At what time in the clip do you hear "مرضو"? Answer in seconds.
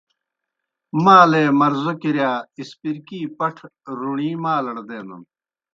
1.59-1.93